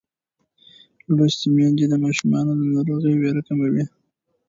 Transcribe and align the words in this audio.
لوستې 1.15 1.47
میندې 1.55 1.85
د 1.89 1.93
ماشوم 2.03 2.29
د 2.47 2.49
ناروغۍ 2.73 3.15
وېره 3.17 3.41
کموي. 3.47 3.83